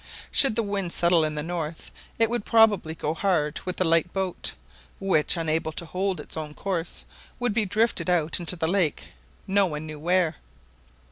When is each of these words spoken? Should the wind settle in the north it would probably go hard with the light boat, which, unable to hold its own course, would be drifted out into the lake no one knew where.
Should 0.31 0.55
the 0.55 0.63
wind 0.63 0.91
settle 0.91 1.23
in 1.23 1.35
the 1.35 1.43
north 1.43 1.91
it 2.17 2.27
would 2.27 2.43
probably 2.43 2.95
go 2.95 3.13
hard 3.13 3.59
with 3.65 3.77
the 3.77 3.83
light 3.83 4.11
boat, 4.11 4.53
which, 4.99 5.37
unable 5.37 5.71
to 5.73 5.85
hold 5.85 6.19
its 6.19 6.35
own 6.35 6.55
course, 6.55 7.05
would 7.39 7.53
be 7.53 7.65
drifted 7.65 8.09
out 8.09 8.39
into 8.39 8.55
the 8.55 8.65
lake 8.65 9.11
no 9.45 9.67
one 9.67 9.85
knew 9.85 9.99
where. 9.99 10.37